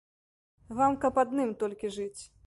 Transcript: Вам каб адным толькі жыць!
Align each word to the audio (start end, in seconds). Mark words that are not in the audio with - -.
Вам 0.79 0.95
каб 1.03 1.19
адным 1.23 1.51
толькі 1.65 1.91
жыць! 1.99 2.21